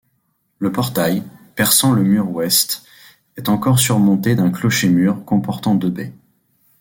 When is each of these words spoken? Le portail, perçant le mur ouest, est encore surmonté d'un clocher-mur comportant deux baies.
Le 0.57 0.71
portail, 0.71 1.21
perçant 1.55 1.91
le 1.91 2.01
mur 2.01 2.27
ouest, 2.31 2.87
est 3.37 3.49
encore 3.49 3.77
surmonté 3.77 4.33
d'un 4.33 4.49
clocher-mur 4.49 5.23
comportant 5.25 5.75
deux 5.75 5.91
baies. 5.91 6.13